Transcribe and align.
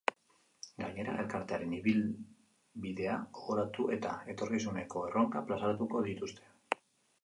Gainera, 0.83 1.17
elkartearen 1.23 1.75
ibilbidea 1.81 3.19
gogoratu 3.39 3.89
eta 4.01 4.17
etorkizuneko 4.37 5.09
erronkak 5.13 5.51
plazaratuko 5.55 6.07
dituzte. 6.13 6.55